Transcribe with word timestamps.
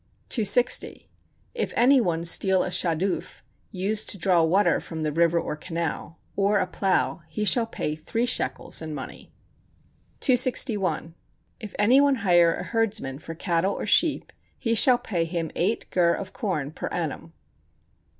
260. 0.29 1.11
If 1.53 1.71
any 1.75 2.01
one 2.01 2.25
steal 2.25 2.63
a 2.63 2.71
shadduf 2.71 3.43
[used 3.69 4.09
to 4.09 4.17
draw 4.17 4.41
water 4.41 4.79
from 4.79 5.03
the 5.03 5.11
river 5.11 5.39
or 5.39 5.55
canal] 5.55 6.17
or 6.35 6.57
a 6.57 6.65
plow, 6.65 7.21
he 7.27 7.45
shall 7.45 7.67
pay 7.67 7.93
three 7.93 8.25
shekels 8.25 8.81
in 8.81 8.95
money. 8.95 9.31
261. 10.19 11.13
If 11.59 11.75
any 11.77 12.01
one 12.01 12.15
hire 12.25 12.51
a 12.55 12.63
herdsman 12.63 13.19
for 13.19 13.35
cattle 13.35 13.73
or 13.75 13.85
sheep, 13.85 14.33
he 14.57 14.73
shall 14.73 14.97
pay 14.97 15.23
him 15.23 15.51
eight 15.53 15.85
gur 15.91 16.15
of 16.15 16.33
corn 16.33 16.71
per 16.71 16.87
annum. 16.87 17.33